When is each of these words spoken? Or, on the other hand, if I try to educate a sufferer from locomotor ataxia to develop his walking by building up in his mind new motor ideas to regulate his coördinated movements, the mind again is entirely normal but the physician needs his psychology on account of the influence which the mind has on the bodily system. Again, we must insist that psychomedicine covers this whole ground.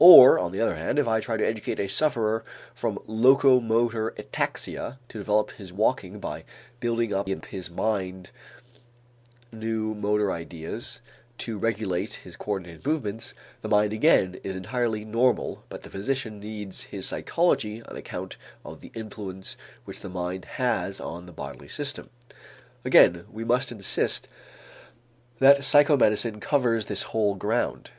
Or, 0.00 0.38
on 0.38 0.52
the 0.52 0.60
other 0.60 0.74
hand, 0.76 0.98
if 0.98 1.08
I 1.08 1.18
try 1.20 1.38
to 1.38 1.46
educate 1.46 1.80
a 1.80 1.88
sufferer 1.88 2.44
from 2.74 2.98
locomotor 3.06 4.10
ataxia 4.18 4.98
to 5.08 5.16
develop 5.16 5.52
his 5.52 5.72
walking 5.72 6.20
by 6.20 6.44
building 6.78 7.14
up 7.14 7.26
in 7.26 7.40
his 7.40 7.70
mind 7.70 8.30
new 9.50 9.94
motor 9.94 10.30
ideas 10.30 11.00
to 11.38 11.56
regulate 11.56 12.12
his 12.12 12.36
coördinated 12.36 12.84
movements, 12.84 13.32
the 13.62 13.70
mind 13.70 13.94
again 13.94 14.34
is 14.44 14.54
entirely 14.54 15.06
normal 15.06 15.64
but 15.70 15.84
the 15.84 15.88
physician 15.90 16.38
needs 16.38 16.82
his 16.92 17.06
psychology 17.06 17.82
on 17.84 17.96
account 17.96 18.36
of 18.66 18.82
the 18.82 18.92
influence 18.94 19.56
which 19.86 20.02
the 20.02 20.10
mind 20.10 20.44
has 20.60 21.00
on 21.00 21.24
the 21.24 21.32
bodily 21.32 21.66
system. 21.66 22.10
Again, 22.84 23.24
we 23.32 23.42
must 23.42 23.72
insist 23.72 24.28
that 25.38 25.60
psychomedicine 25.64 26.40
covers 26.42 26.84
this 26.84 27.02
whole 27.04 27.34
ground. 27.36 27.90